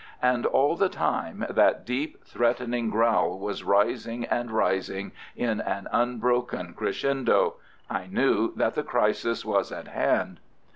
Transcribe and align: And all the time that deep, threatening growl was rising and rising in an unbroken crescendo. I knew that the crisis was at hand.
And 0.23 0.47
all 0.47 0.75
the 0.75 0.89
time 0.89 1.45
that 1.47 1.85
deep, 1.85 2.23
threatening 2.25 2.89
growl 2.89 3.37
was 3.37 3.63
rising 3.63 4.25
and 4.25 4.49
rising 4.49 5.11
in 5.35 5.59
an 5.61 5.87
unbroken 5.91 6.73
crescendo. 6.73 7.57
I 7.87 8.07
knew 8.07 8.51
that 8.55 8.73
the 8.73 8.81
crisis 8.81 9.45
was 9.45 9.71
at 9.71 9.89
hand. 9.89 10.39